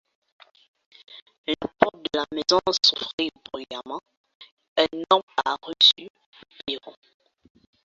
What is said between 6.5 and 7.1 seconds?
perron.